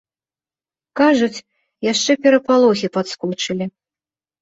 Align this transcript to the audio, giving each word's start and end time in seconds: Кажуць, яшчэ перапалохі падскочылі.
Кажуць, 1.01 1.45
яшчэ 1.91 2.11
перапалохі 2.25 2.87
падскочылі. 2.99 3.65